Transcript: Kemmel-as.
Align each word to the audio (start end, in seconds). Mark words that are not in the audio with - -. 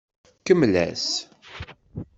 Kemmel-as. 0.45 1.07